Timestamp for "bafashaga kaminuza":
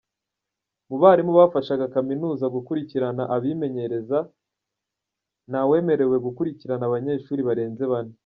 1.39-2.45